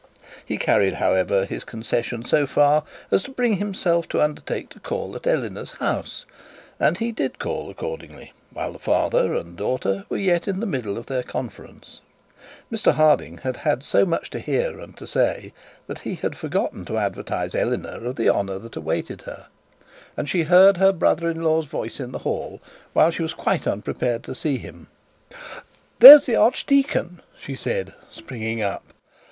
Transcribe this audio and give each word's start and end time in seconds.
He 0.43 0.57
carried, 0.57 0.95
however, 0.95 1.45
his 1.45 1.63
concession 1.63 2.25
so 2.25 2.47
far 2.47 2.85
as 3.11 3.21
to 3.21 3.29
bring 3.29 3.57
himself 3.57 4.07
to 4.09 4.19
undertake 4.23 4.69
to 4.69 4.79
call 4.79 5.15
at 5.15 5.27
Eleanor's 5.27 5.73
house, 5.73 6.25
and 6.79 6.97
he 6.97 7.11
did 7.11 7.37
call 7.37 7.69
accordingly, 7.69 8.33
while 8.51 8.73
the 8.73 8.79
father 8.79 9.35
and 9.35 9.53
the 9.53 9.57
daughter 9.59 10.05
were 10.09 10.17
yet 10.17 10.47
in 10.47 10.59
the 10.59 10.65
middle 10.65 10.97
of 10.97 11.05
their 11.05 11.21
conference. 11.21 12.01
Mr 12.71 12.93
Harding 12.93 13.37
had 13.43 13.57
had 13.57 13.83
so 13.83 14.03
much 14.03 14.31
to 14.31 14.39
hear 14.39 14.79
and 14.79 14.97
to 14.97 15.05
say 15.05 15.53
that 15.85 15.99
he 15.99 16.15
had 16.15 16.35
forgotten 16.35 16.83
to 16.85 16.97
advertise 16.97 17.53
Eleanor 17.53 18.03
of 18.07 18.15
the 18.15 18.27
honour 18.27 18.57
that 18.57 18.75
awaited 18.75 19.21
her, 19.21 19.49
and 20.17 20.27
she 20.27 20.41
heard 20.41 20.77
her 20.77 20.91
brother 20.91 21.29
in 21.29 21.43
law's 21.43 21.67
voice 21.67 21.99
in 21.99 22.11
the 22.11 22.17
hall, 22.25 22.59
while 22.93 23.11
she 23.11 23.27
quite 23.29 23.67
unprepared 23.67 24.23
to 24.23 24.33
see 24.33 24.57
him. 24.57 24.87
'There's 25.99 26.25
the 26.25 26.35
archdeacon,' 26.37 27.21
she 27.37 27.53
said, 27.53 27.93
springing 28.11 28.63
up. 28.63 28.93